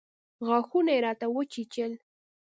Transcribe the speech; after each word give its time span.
غاښونه 0.47 0.91
يې 0.95 0.99
راته 1.05 1.25
وچيچل. 1.29 1.91